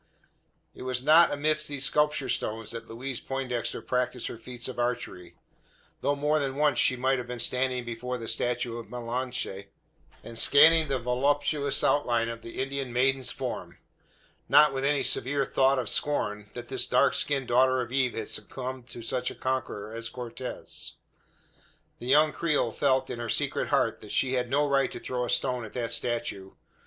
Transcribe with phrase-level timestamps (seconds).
[0.73, 5.35] It was not amidst these sculptured stones that Louise Poindexter practised her feats of archery;
[6.01, 9.67] though more than once might she have been seen standing before the statue of Malinche,
[10.23, 13.77] and scanning the voluptuous outline of the Indian maiden's form;
[14.49, 18.27] not with any severe thought of scorn, that this dark skinned daughter of Eve had
[18.27, 20.95] succumbed to such a conqueror as Cortez.
[21.99, 25.25] The young creole felt, in her secret heart, that she had no right to throw
[25.25, 26.53] a stone at that statue.